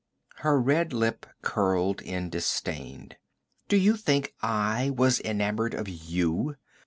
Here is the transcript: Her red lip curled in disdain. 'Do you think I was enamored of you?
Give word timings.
Her 0.37 0.59
red 0.59 0.93
lip 0.93 1.27
curled 1.43 2.01
in 2.01 2.31
disdain. 2.31 3.11
'Do 3.67 3.77
you 3.77 3.95
think 3.95 4.33
I 4.41 4.89
was 4.89 5.19
enamored 5.19 5.75
of 5.75 5.87
you? 5.87 6.55